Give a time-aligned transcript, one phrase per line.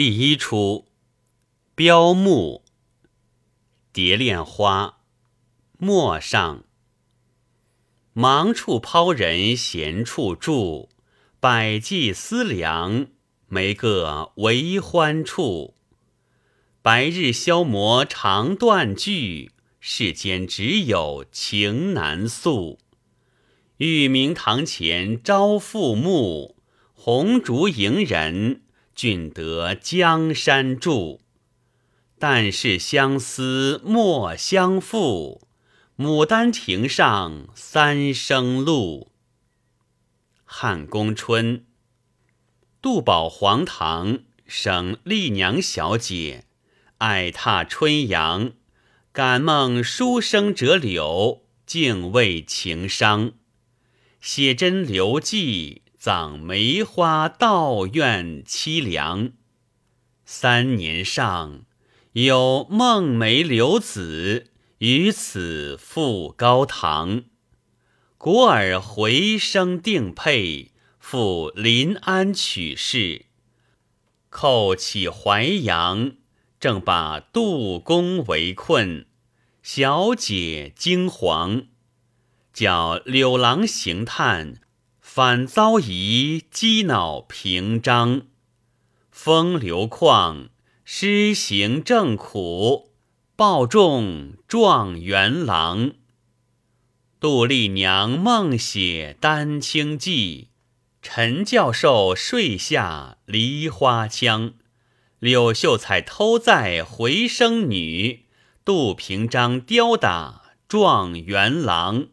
[0.00, 0.86] 第一出，
[1.74, 2.64] 标木，
[3.92, 5.00] 蝶恋花，
[5.76, 6.64] 陌上。
[8.14, 10.88] 忙处抛人闲处住，
[11.38, 13.08] 百计思量，
[13.46, 15.74] 没个为欢处。
[16.80, 22.78] 白日消磨长断句，世间只有情难诉。
[23.76, 26.56] 玉明堂前朝复暮，
[26.94, 28.62] 红烛迎人，
[28.94, 31.20] 君得江山住。
[32.18, 35.48] 但是相思莫相负，
[35.96, 39.10] 牡丹亭上三生路。
[40.44, 41.64] 汉宫春，
[42.82, 46.44] 杜宝黄堂省丽娘小姐，
[46.98, 48.52] 爱踏春阳，
[49.12, 53.32] 感梦书生折柳，竟为情伤。
[54.20, 59.32] 写真留迹，葬梅花道院凄凉。
[60.24, 61.66] 三年上，
[62.12, 67.24] 有梦梅留子，于此赴高堂。
[68.16, 73.26] 古尔回声定配，赴临安取士。
[74.30, 76.12] 叩起淮阳，
[76.58, 79.04] 正把杜公围困，
[79.62, 81.66] 小姐惊惶。
[82.54, 84.62] 叫柳郎行探，
[85.12, 88.28] 反遭疑激恼平章。
[89.10, 90.50] 风流旷，
[90.84, 92.92] 诗行正苦，
[93.34, 95.90] 报中状元郎。
[97.18, 100.50] 杜丽娘梦写丹青记，
[101.02, 104.52] 陈教授睡下梨花枪。
[105.18, 108.26] 柳秀才偷载回声女，
[108.64, 112.06] 杜平章吊打状元郎。